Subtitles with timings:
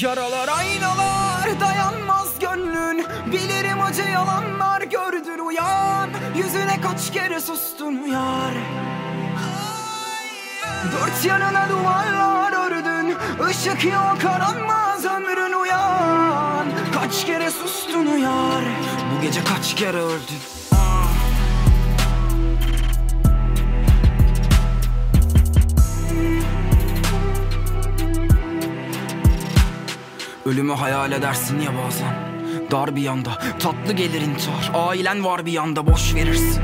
[0.00, 3.06] Yaralar aynalar dayanmaz gönlün.
[3.32, 6.10] Bilirim acı yalanlar gördün uyan.
[6.36, 8.54] Yüzüne kaç kere sustun yar
[10.92, 13.16] Dört yanına duvarlar ördün.
[13.50, 16.66] Işık yok aranmaz ömrün uyan.
[16.94, 18.64] Kaç kere sustun uyar.
[19.16, 20.61] Bu gece kaç kere öldün
[30.46, 32.14] Ölümü hayal edersin ya bazen.
[32.70, 36.62] Dar bir yanda tatlı gelir intihar Ailen var bir yanda boş verirsin.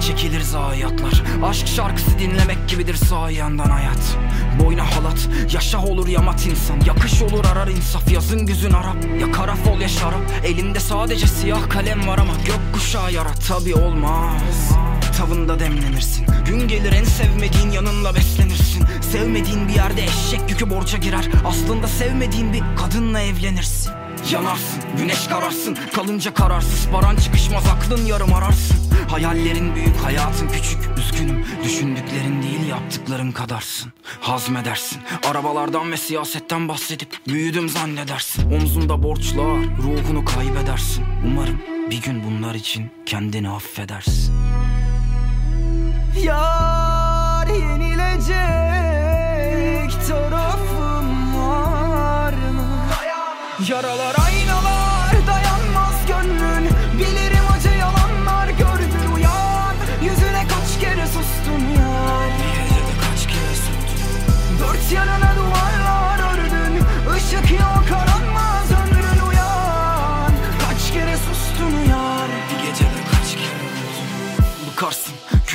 [0.00, 1.22] Çekilir zayiatlar.
[1.44, 4.18] Aşk şarkısı dinlemek gibidir sağ yandan hayat.
[4.62, 6.80] Boyna halat Yaşa olur yamat insan.
[6.86, 10.22] Yakış olur arar insaf Yazın güzün Arap Ya kara fol ya şarap.
[10.44, 13.46] Elimde sadece siyah kalem var ama Gökkuşağı yarat.
[13.48, 14.74] Tabi olmaz
[15.18, 16.26] Tavında demlenirsin.
[16.46, 18.84] Gün gelir en sevmediğin yanınla beslenirsin.
[19.12, 21.24] Sevmediğin bir yerde eşek yükü borca girer.
[21.44, 23.92] Aslında sevmediğin bir kadınla evlenirsin.
[24.32, 25.78] Yanarsın, güneş kararsın.
[25.94, 28.76] Kalınca kararsız, paran çıkışmaz Aklın yarım ararsın.
[29.10, 30.78] Hayallerin büyük, hayatın küçük.
[30.98, 33.92] Üzgünüm, düşündüklerin değil yaptıkların kadarsın.
[34.20, 34.98] Hazmedersin.
[35.30, 38.52] Arabalardan ve siyasetten bahsedip Büyüdüm zannedersin.
[38.52, 41.04] Omzunda borçlar, ruhunu kaybedersin.
[41.26, 41.60] Umarım
[41.90, 44.53] bir gün bunlar için kendini affedersin
[46.22, 48.32] Yar yenilecek
[50.08, 52.68] tarafım var mı?
[53.68, 54.33] Yaralar aynalar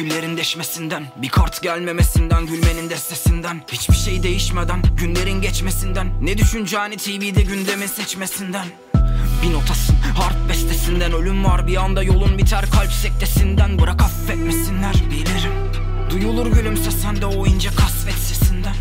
[0.10, 6.08] küllerin deşmesinden Bir kart gelmemesinden Gülmenin destesinden Hiçbir şey değişmeden Günlerin geçmesinden.
[6.22, 8.66] Ne düşüneceğini TV'de gündemin seçmesinden.
[9.44, 11.12] Bir notasın harp bestesinden.
[11.12, 13.80] Ölüm var bir anda yolun biter kalp sektesinden.
[13.80, 15.54] Bırak affetmesinler bilirim.
[16.10, 18.76] Duyulur gülümsesen de o ince kasvet sesinden.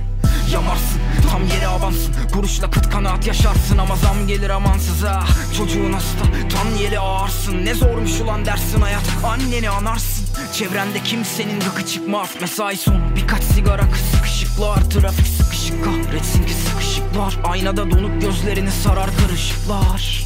[0.53, 1.01] Yamarsın
[1.31, 5.25] tam yeri avansın Kuruşla kıt kanaat yaşarsın ama zam gelir amansız ha
[5.57, 9.05] Çocuğun hasta tam yeri ağırsın Ne zormuş ulan dersin hayat.
[9.25, 10.27] Anneni anarsın.
[10.53, 13.17] Çevrende kimsenin gıkı çıkmaz Mesai son.
[13.17, 15.85] Birkaç sigara kısık ışıklar Trafik sıkışık.
[15.85, 17.39] Kahretsin ki sıkışıklar.
[17.45, 20.25] Aynada donuk gözlerini sarar karışıklar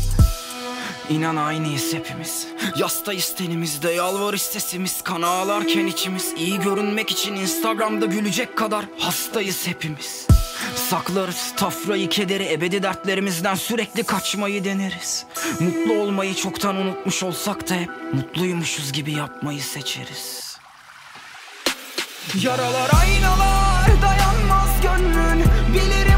[1.10, 2.46] İnan aynıyız hepimiz.
[2.76, 6.32] Yastayız tenimizde yalvar sesimiz Kan ağlarken içimiz.
[6.36, 10.26] İyi görünmek için Instagram'da gülecek kadar hastayız hepimiz
[10.76, 15.24] Saklarız safrayı kederi ebedi dertlerimizden sürekli kaçmayı deneriz.
[15.60, 20.56] Mutlu olmayı çoktan unutmuş olsak da hep mutluymuşuz gibi yapmayı seçeriz.
[22.42, 26.11] Yaralar aynalar dayanmaz gönlün bilirim